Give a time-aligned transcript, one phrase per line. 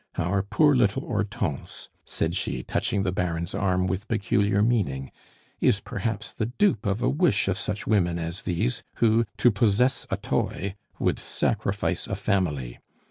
[0.17, 5.11] Our poor little Hortense," said she, touching the Baron's arm, with peculiar meaning,
[5.59, 10.07] "is perhaps the dupe of a wish of such women as these, who, to possess
[10.09, 12.79] a toy, would sacrifice a family.